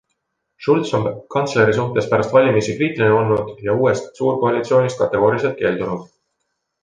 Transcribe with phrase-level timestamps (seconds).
[0.67, 1.03] Schulz on
[1.35, 6.09] kantsleri suhtes pärast valimisi kriitiline olnud ja uuest suurkoalitsioonist kategooriliselt keeldunud.